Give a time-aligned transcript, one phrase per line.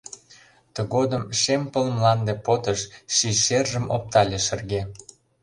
[0.73, 2.79] Тыгодым шем пыл мланде-подыш
[3.15, 4.81] Ший шержым оптале шырге.